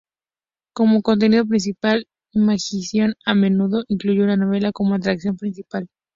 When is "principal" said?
1.45-2.07, 5.37-5.89